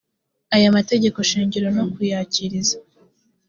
[0.55, 2.75] aya mategeko shingiro no kuyakurikiza